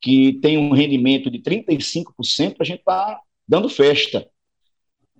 [0.02, 4.28] que tem um rendimento de 35%, a gente está dando festa.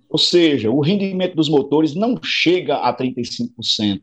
[0.08, 4.00] Ou seja, o rendimento dos motores não chega a 35%,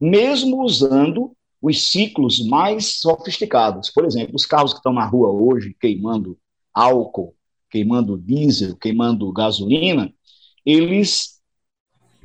[0.00, 3.90] mesmo usando os ciclos mais sofisticados.
[3.90, 6.38] Por exemplo, os carros que estão na rua hoje queimando
[6.74, 7.34] álcool,
[7.70, 10.12] queimando diesel, queimando gasolina,
[10.64, 11.40] eles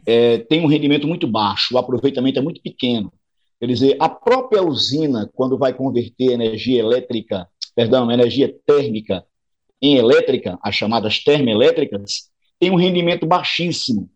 [0.06, 3.12] é, têm um rendimento muito baixo, o aproveitamento é muito pequeno.
[3.60, 9.26] Quer dizer, a própria usina, quando vai converter energia elétrica, perdão, energia térmica
[9.82, 12.30] em elétrica, as chamadas termoelétricas,
[12.60, 14.10] tem um rendimento baixíssimo.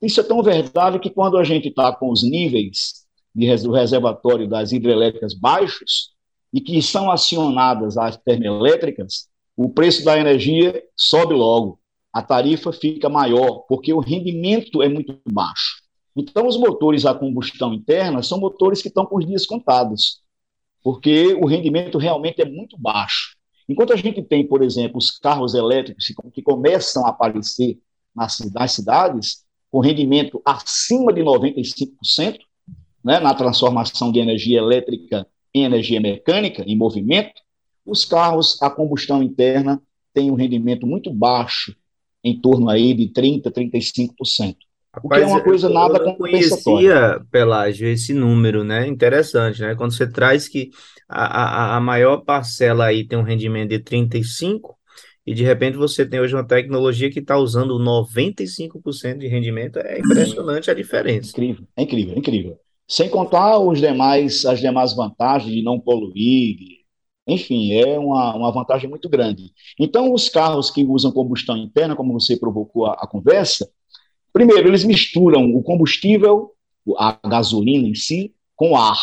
[0.00, 4.48] Isso é tão verdade que quando a gente está com os níveis de, do reservatório
[4.48, 6.10] das hidrelétricas baixos
[6.52, 11.78] e que são acionadas as termoelétricas, o preço da energia sobe logo,
[12.12, 15.82] a tarifa fica maior, porque o rendimento é muito baixo.
[16.16, 20.20] Então, os motores a combustão interna são motores que estão com os dias contados,
[20.82, 23.36] porque o rendimento realmente é muito baixo.
[23.68, 27.78] Enquanto a gente tem, por exemplo, os carros elétricos que começam a aparecer
[28.14, 28.38] nas,
[28.68, 32.38] cidades, com rendimento acima de 95%,
[33.02, 37.42] né, na transformação de energia elétrica em energia mecânica, em movimento,
[37.84, 39.80] os carros a combustão interna
[40.12, 41.74] têm um rendimento muito baixo,
[42.22, 44.56] em torno aí de 30%, 35%.
[45.02, 48.86] O que é uma coisa eu nada não conhecia, Pelágio, esse número, né?
[48.86, 49.74] Interessante, né?
[49.74, 50.70] Quando você traz que
[51.08, 54.60] a, a, a maior parcela aí tem um rendimento de 35%,
[55.26, 59.98] e de repente você tem hoje uma tecnologia que está usando 95% de rendimento, é
[59.98, 61.30] impressionante a diferença.
[61.30, 62.58] Incrível, é incrível, é incrível.
[62.86, 66.83] Sem contar os demais, as demais vantagens de não poluir, de
[67.26, 69.52] enfim, é uma, uma vantagem muito grande.
[69.78, 73.68] Então, os carros que usam combustão interna, como você provocou a, a conversa,
[74.32, 76.52] primeiro, eles misturam o combustível
[76.98, 78.98] a gasolina em si com ar.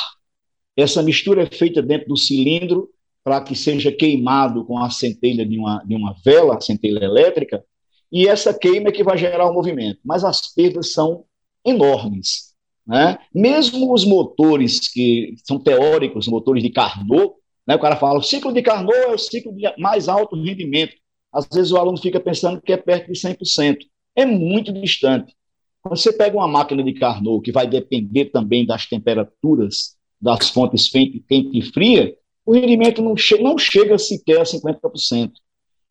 [0.78, 2.90] Essa mistura é feita dentro do cilindro
[3.24, 7.64] para que seja queimado com a centelha de uma, de uma vela, a centelha elétrica,
[8.12, 10.00] e essa queima é que vai gerar o movimento.
[10.04, 11.24] Mas as perdas são
[11.66, 12.52] enormes.
[12.86, 13.18] Né?
[13.34, 17.36] Mesmo os motores que são teóricos, motores de Carnot,
[17.68, 17.76] né?
[17.76, 20.96] o cara fala, o ciclo de Carnot é o ciclo de mais alto rendimento.
[21.32, 23.78] Às vezes o aluno fica pensando que é perto de 100%.
[24.16, 25.34] É muito distante.
[25.82, 30.88] Quando você pega uma máquina de Carnot, que vai depender também das temperaturas das fontes
[30.90, 35.32] quente e fria, o rendimento não, che não chega sequer a 50%.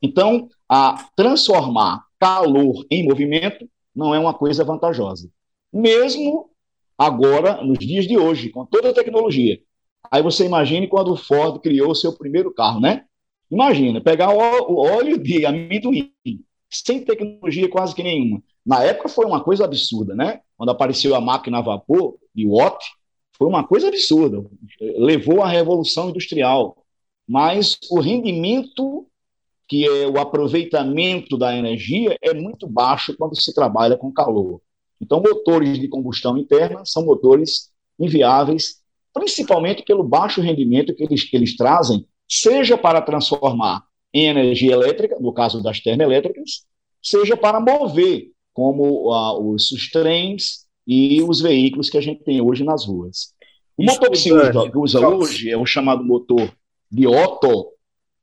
[0.03, 5.29] Então, a transformar calor em movimento não é uma coisa vantajosa.
[5.73, 6.51] Mesmo
[6.97, 9.59] agora, nos dias de hoje, com toda a tecnologia.
[10.11, 13.05] Aí você imagine quando o Ford criou o seu primeiro carro, né?
[13.51, 16.13] Imagina, pegar o óleo de amendoim,
[16.71, 18.41] sem tecnologia quase que nenhuma.
[18.65, 20.41] Na época foi uma coisa absurda, né?
[20.57, 22.85] Quando apareceu a máquina a vapor de Watt,
[23.37, 24.45] foi uma coisa absurda.
[24.81, 26.77] Levou à revolução industrial.
[27.27, 29.07] Mas o rendimento,
[29.67, 34.61] que é o aproveitamento da energia, é muito baixo quando se trabalha com calor.
[35.01, 38.80] Então, motores de combustão interna são motores inviáveis,
[39.13, 45.19] principalmente pelo baixo rendimento que eles, que eles trazem, seja para transformar em energia elétrica,
[45.21, 46.65] no caso das termoelétricas,
[47.03, 52.41] seja para mover, como ah, os, os trens e os veículos que a gente tem
[52.41, 53.33] hoje nas ruas.
[53.77, 56.53] O motor que se usa, que usa hoje é o chamado motor
[56.91, 57.69] de Otto,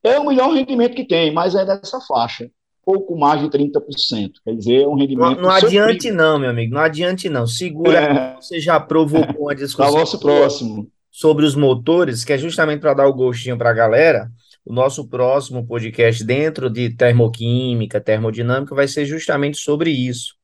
[0.04, 2.50] é o melhor rendimento que tem, mas é dessa faixa,
[2.88, 4.32] pouco mais de 30%.
[4.45, 5.36] Quer dizer, é um rendimento.
[5.36, 7.45] Não, não adiante, não, meu amigo, não adiante, não.
[7.45, 8.36] Segura, é.
[8.36, 9.93] você já provocou uma discussão.
[9.93, 10.89] Nosso próximo.
[11.12, 14.32] Sobre os motores, que é justamente para dar o gostinho para a galera.
[14.65, 20.36] O nosso próximo podcast dentro de termoquímica, termodinâmica, vai ser justamente sobre isso,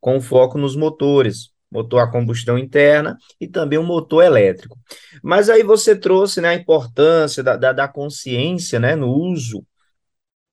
[0.00, 4.78] com foco nos motores motor a combustão interna e também o motor elétrico.
[5.22, 9.64] Mas aí você trouxe né, a importância da, da, da consciência né, no uso.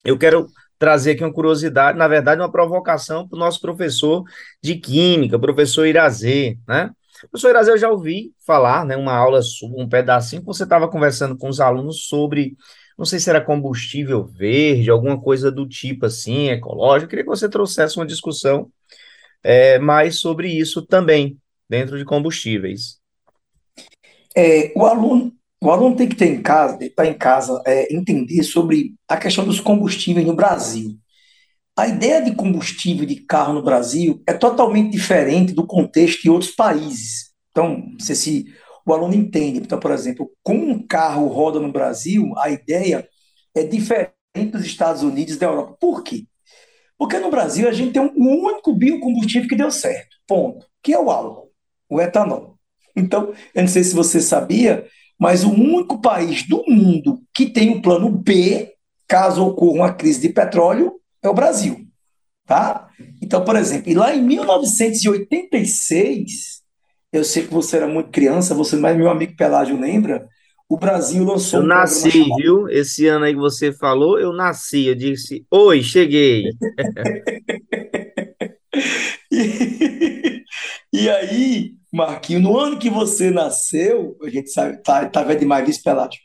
[0.01, 0.47] Eu quero
[0.79, 4.23] trazer aqui uma curiosidade, na verdade, uma provocação para o nosso professor
[4.63, 6.91] de Química, professor Irazê, né?
[7.29, 9.41] Professor Irazê, eu já ouvi falar, né, uma aula,
[9.75, 12.55] um pedacinho, que você estava conversando com os alunos sobre,
[12.97, 17.05] não sei se era combustível verde, alguma coisa do tipo assim, ecológico.
[17.05, 18.71] Eu queria que você trouxesse uma discussão
[19.43, 21.37] é, mais sobre isso também,
[21.67, 22.99] dentro de combustíveis.
[24.33, 28.43] É, o aluno o aluno tem que ter em casa, estar em casa, é, entender
[28.43, 30.97] sobre a questão dos combustíveis no Brasil.
[31.77, 36.51] A ideia de combustível de carro no Brasil é totalmente diferente do contexto de outros
[36.51, 37.31] países.
[37.51, 38.45] Então, não sei se
[38.85, 39.59] o aluno entende.
[39.59, 43.07] Então, por exemplo, como um carro roda no Brasil, a ideia
[43.55, 44.13] é diferente
[44.51, 45.77] dos Estados Unidos e da Europa.
[45.79, 46.25] Por quê?
[46.97, 50.99] Porque no Brasil a gente tem um único biocombustível que deu certo, ponto, que é
[50.99, 51.51] o álcool,
[51.89, 52.57] o etanol.
[52.95, 54.85] Então, eu não sei se você sabia,
[55.19, 58.71] mas o único país do mundo que tem o plano B,
[59.07, 61.85] caso ocorra uma crise de petróleo, é o Brasil.
[62.45, 62.87] Tá?
[63.21, 66.61] Então, por exemplo, lá em 1986,
[67.11, 70.27] eu sei que você era muito criança, você, mas meu amigo Pelágio lembra,
[70.69, 72.69] o Brasil lançou eu um nasci, viu?
[72.69, 74.85] Esse ano aí que você falou, eu nasci.
[74.85, 76.43] Eu disse, oi, cheguei.
[79.31, 80.43] e,
[80.93, 85.67] e, aí, Marquinho, no ano que você nasceu, a gente sabe, tá, tá vendo demais
[85.67, 86.19] isso, Peládio.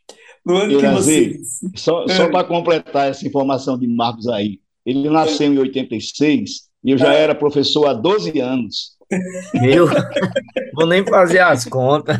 [0.44, 1.68] No ano eu que nasci, você.
[1.76, 6.50] Só, só para completar essa informação de Marcos aí, ele nasceu em 86
[6.84, 7.22] e eu já é.
[7.22, 8.94] era professor há 12 anos.
[9.54, 9.86] Meu,
[10.74, 12.18] vou nem fazer as contas.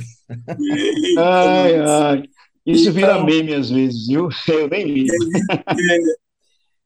[1.19, 2.23] Ai, ai.
[2.67, 4.29] Isso vira então, meme às vezes, viu?
[4.49, 5.07] Eu nem li.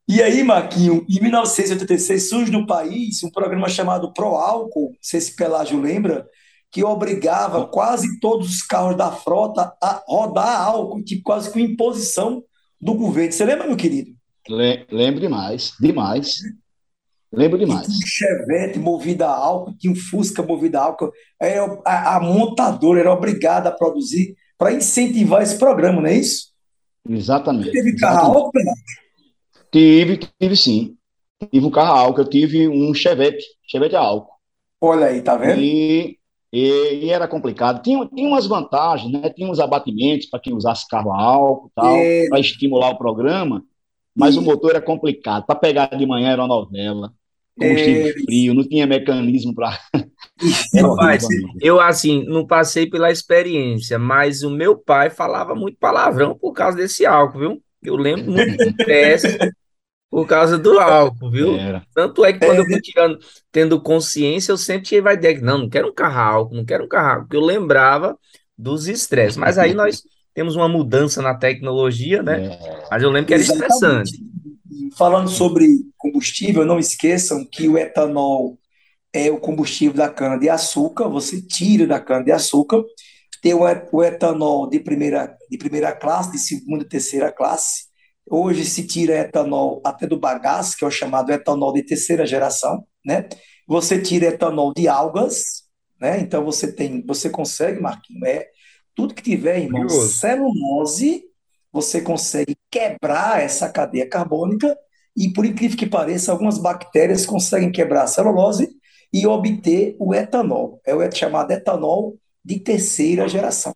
[0.09, 5.21] E aí, Marquinho, em 1986 surge no país um programa chamado Pro Álcool, não sei
[5.21, 6.27] se Pelágio lembra,
[6.71, 12.43] que obrigava quase todos os carros da frota a rodar álcool, tipo, quase com imposição
[12.79, 13.31] do governo.
[13.31, 14.11] Você lembra, meu querido?
[14.47, 16.39] Lembro demais, demais.
[17.31, 17.85] Lembro demais.
[17.85, 21.11] tinha um Chevette movido a álcool, tinha um Fusca movido a álcool.
[21.39, 26.49] Era, a, a montadora era obrigada a produzir para incentivar esse programa, não é isso?
[27.07, 27.71] Exatamente.
[27.71, 28.51] Teve carro álcool?
[29.71, 30.95] Tive, tive sim.
[31.51, 34.33] Tive um carro álcool, eu tive um Chevette, Chevette a álcool.
[34.81, 35.61] Olha aí, tá vendo?
[35.61, 36.18] E,
[36.51, 37.81] e, e, era complicado.
[37.81, 39.29] Tinha, tinha umas vantagens, né?
[39.29, 42.27] Tinha uns abatimentos para quem usasse carro a álcool tal, é...
[42.27, 43.63] para estimular o programa,
[44.15, 45.45] mas o motor era complicado.
[45.45, 47.13] Para pegar de manhã era uma novela
[47.59, 48.13] combustível é...
[48.13, 49.77] frio, não tinha mecanismo para.
[50.73, 51.27] Rapaz,
[51.61, 56.77] eu assim, não passei pela experiência, mas o meu pai falava muito palavrão por causa
[56.77, 57.63] desse álcool, viu?
[57.83, 59.37] Eu lembro muito do PS,
[60.09, 61.55] por causa do álcool, viu?
[61.55, 61.83] Era.
[61.93, 63.19] Tanto é que quando é, eu fui tirando,
[63.51, 66.65] tendo consciência, eu sempre tive a ideia que não, não quero um carro álcool, não
[66.65, 68.17] quero um carro álcool, porque eu lembrava
[68.57, 69.37] dos estresses.
[69.37, 70.01] Mas aí nós
[70.33, 72.45] temos uma mudança na tecnologia, né?
[72.45, 72.87] É.
[72.89, 73.71] Mas eu lembro que era Exatamente.
[73.71, 74.29] estressante.
[74.97, 78.57] Falando sobre combustível, não esqueçam que o etanol
[79.13, 82.83] é o combustível da cana-de-açúcar, você tira da cana-de-açúcar,
[83.41, 87.88] tem o etanol de primeira, de primeira classe, de segunda e terceira classe.
[88.29, 92.85] Hoje se tira etanol até do bagaço, que é o chamado etanol de terceira geração,
[93.05, 93.27] né?
[93.67, 95.63] Você tira etanol de algas,
[95.99, 96.19] né?
[96.19, 98.47] Então você tem, você consegue, Marquinhos, é
[98.95, 100.13] tudo que tiver, irmão, Curioso.
[100.13, 101.23] celulose,
[101.71, 104.77] você consegue quebrar essa cadeia carbônica
[105.15, 108.69] e, por incrível que pareça, algumas bactérias conseguem quebrar a celulose
[109.11, 110.81] e obter o etanol.
[110.85, 113.73] É o chamado etanol de terceira geração.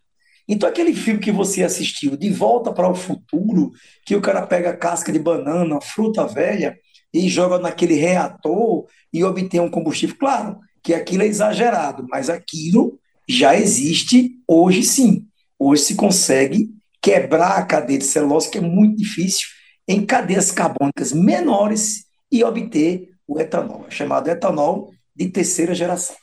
[0.48, 3.72] Então, aquele filme que você assistiu, De Volta para o Futuro,
[4.04, 6.76] que o cara pega casca de banana, fruta velha,
[7.12, 10.16] e joga naquele reator e obtém um combustível.
[10.18, 15.26] Claro que aquilo é exagerado, mas aquilo já existe hoje sim.
[15.58, 16.68] Hoje se consegue
[17.00, 19.46] quebrar a cadeia de celulose, que é muito difícil,
[19.86, 26.16] em cadeias carbônicas menores e obter o etanol, é chamado etanol de terceira geração.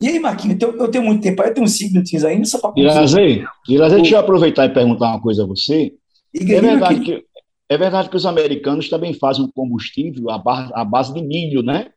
[0.00, 2.58] E aí, Marquinhos, eu tenho muito tempo aí, eu tenho uns cinco minutinhos ainda, só
[2.58, 5.94] para Irazei, Irazei, deixa eu aproveitar e perguntar uma coisa a você.
[6.34, 7.24] é, verdade que,
[7.68, 11.62] é verdade que os americanos também fazem um combustível à base, à base de milho,
[11.62, 11.90] né?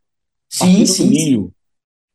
[0.47, 1.09] Sim, sim.
[1.09, 1.53] Milho.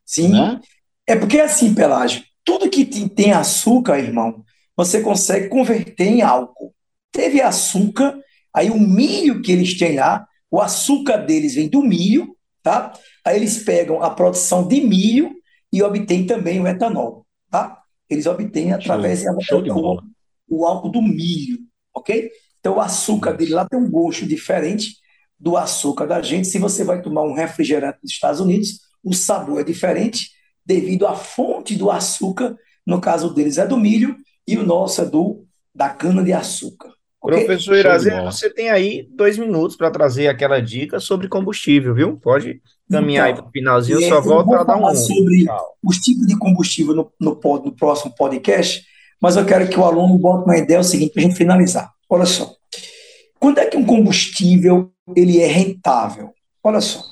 [0.07, 0.29] Sim.
[0.29, 0.61] Né?
[1.07, 4.45] É porque é assim, Pelágio, tudo que tem açúcar, irmão,
[4.77, 6.73] você consegue converter em álcool.
[7.11, 8.19] Teve açúcar,
[8.55, 12.93] aí o milho que eles têm lá, o açúcar deles vem do milho, tá?
[13.25, 15.42] Aí eles pegam a produção de milho
[15.73, 17.83] e obtêm também o etanol, tá?
[18.09, 20.03] Eles obtêm através show, show
[20.49, 21.61] o álcool do milho,
[21.95, 22.31] ok?
[22.61, 24.97] Então o açúcar dele lá tem um gosto diferente
[25.39, 26.47] do açúcar da gente.
[26.47, 30.31] Se você vai tomar um refrigerante dos Estados Unidos, o sabor é diferente
[30.65, 32.57] devido à fonte do açúcar.
[32.87, 34.17] No caso deles é do milho
[34.47, 35.45] e o nosso é do
[35.75, 36.93] da cana de açúcar.
[37.21, 37.45] Okay?
[37.45, 42.19] Professor Irazer, você tem aí dois minutos para trazer aquela dica sobre combustível, viu?
[42.19, 42.61] Pode
[42.93, 44.95] caminhar então, aí para o finalzinho, eu só volto para dar um.
[44.95, 45.47] sobre
[45.83, 48.85] os tipos de combustível no, no, no, próximo podcast,
[49.21, 51.37] mas eu quero que o aluno bote uma ideia é o seguinte, para a gente
[51.37, 51.91] finalizar.
[52.09, 52.55] Olha só.
[53.41, 56.31] Quando é que um combustível ele é rentável?
[56.63, 57.03] Olha só.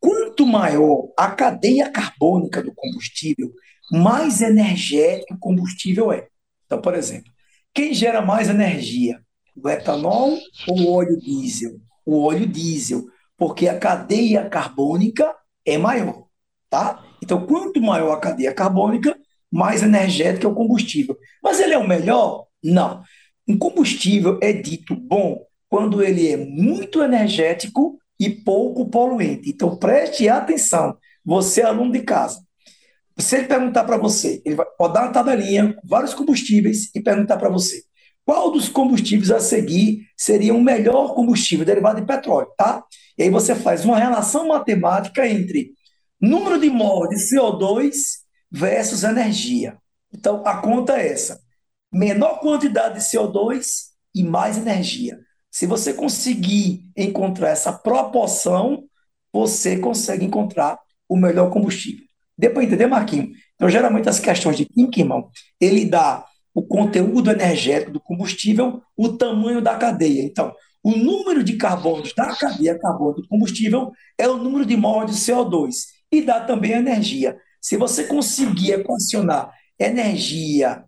[0.00, 3.52] Quanto maior a cadeia carbônica do combustível,
[3.90, 6.26] mais energético o combustível é.
[6.66, 7.32] Então, por exemplo,
[7.74, 9.20] quem gera mais energia?
[9.56, 11.80] O etanol ou o óleo diesel?
[12.04, 13.06] O óleo diesel,
[13.38, 15.32] porque a cadeia carbônica
[15.64, 16.26] é maior,
[16.68, 17.04] tá?
[17.22, 19.16] Então, quanto maior a cadeia carbônica,
[19.50, 21.16] mais energético é o combustível.
[21.42, 22.46] Mas ele é o melhor?
[22.62, 23.02] Não.
[23.46, 29.48] Um combustível é dito bom quando ele é muito energético e pouco poluente.
[29.48, 32.42] Então preste atenção, você é aluno de casa.
[33.16, 37.36] Se ele perguntar para você, ele vai pode dar uma tabelinha, vários combustíveis e perguntar
[37.36, 37.87] para você
[38.28, 42.84] qual dos combustíveis a seguir seria o melhor combustível derivado de petróleo, tá?
[43.16, 45.72] E aí você faz uma relação matemática entre
[46.20, 47.94] número de mol de CO2
[48.50, 49.78] versus energia.
[50.12, 51.40] Então a conta é essa:
[51.90, 53.64] menor quantidade de CO2
[54.14, 55.18] e mais energia.
[55.50, 58.84] Se você conseguir encontrar essa proporção,
[59.32, 62.04] você consegue encontrar o melhor combustível.
[62.36, 63.30] Deu para entender, Marquinhos?
[63.54, 69.10] Então, geralmente, as questões de química, irmão, ele dá o conteúdo energético do combustível, o
[69.10, 70.22] tamanho da cadeia.
[70.22, 75.04] Então, o número de carbonos da cadeia carbônica do combustível é o número de mol
[75.04, 75.74] de CO2
[76.10, 77.36] e dá também energia.
[77.60, 80.84] Se você conseguir equacionar energia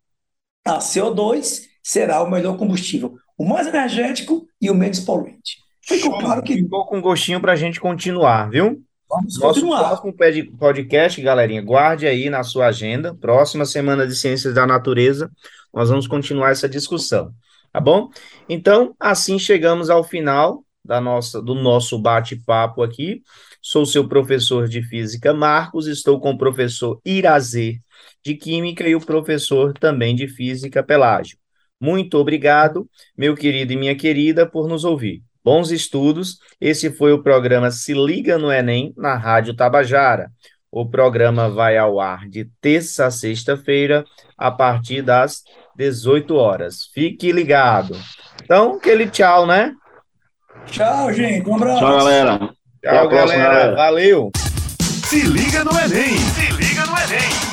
[0.65, 5.57] a CO2, será o melhor combustível o mais energético e o menos poluente.
[5.81, 6.57] Ficou claro que.
[6.57, 8.83] Ficou com gostinho para a gente continuar, viu?
[9.11, 10.01] Vamos Nosso continuar.
[10.01, 13.13] próximo podcast, galerinha, guarde aí na sua agenda.
[13.13, 15.29] Próxima semana de Ciências da Natureza,
[15.75, 17.33] nós vamos continuar essa discussão,
[17.73, 18.09] tá bom?
[18.49, 23.21] Então, assim chegamos ao final da nossa, do nosso bate-papo aqui.
[23.61, 27.81] Sou seu professor de Física, Marcos, estou com o professor Irazê
[28.25, 31.37] de Química e o professor também de Física, Pelágio.
[31.81, 35.21] Muito obrigado, meu querido e minha querida, por nos ouvir.
[35.45, 36.39] Bons estudos.
[36.61, 40.31] Esse foi o programa Se Liga no Enem, na Rádio Tabajara.
[40.71, 44.05] O programa vai ao ar de terça a sexta-feira,
[44.39, 45.43] a partir das
[45.77, 46.87] 18 horas.
[46.95, 47.97] Fique ligado.
[48.43, 49.73] Então, aquele tchau, né?
[50.67, 51.49] Tchau, gente.
[51.49, 51.81] Um abraço.
[51.81, 52.39] Tchau, galera.
[52.83, 53.75] Tchau, galera.
[53.75, 54.31] Valeu.
[54.81, 56.17] Se liga no Enem.
[56.17, 57.50] Se liga no Enem.